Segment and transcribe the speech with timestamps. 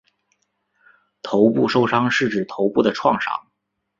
[1.21, 3.51] 头部受伤是指头部的创伤。